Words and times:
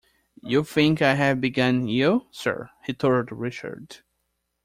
"You 0.41 0.63
think 0.63 0.99
I 1.03 1.13
have 1.13 1.39
begun 1.39 1.87
ill, 1.87 2.25
sir," 2.31 2.71
retorted 2.87 3.31
Richard. 3.37 3.97